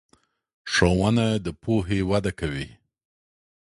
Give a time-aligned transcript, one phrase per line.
[0.71, 2.67] ښوونه د پوهې وده کوي.